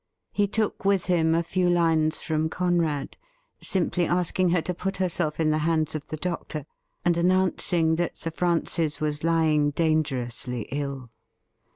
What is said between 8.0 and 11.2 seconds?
Sir Francis was lying dangerously ill.